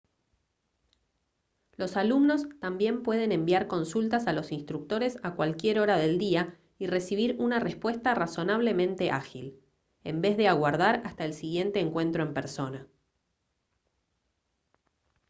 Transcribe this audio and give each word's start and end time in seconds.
los 1.77 1.95
alumnos 1.95 2.47
también 2.59 3.03
pueden 3.03 3.31
enviar 3.31 3.67
consultas 3.67 4.25
a 4.25 4.33
los 4.33 4.51
instructores 4.51 5.19
a 5.21 5.35
cualquier 5.35 5.79
hora 5.79 5.95
del 5.97 6.17
día 6.17 6.57
y 6.79 6.87
recibir 6.87 7.35
una 7.37 7.59
respuesta 7.59 8.15
razonablemente 8.15 9.11
ágil 9.11 9.59
en 10.03 10.23
vez 10.23 10.37
de 10.37 10.47
aguardar 10.47 11.03
hasta 11.05 11.23
el 11.23 11.35
siguiente 11.35 11.81
encuentro 11.81 12.23
en 12.23 12.33
persona 12.33 12.87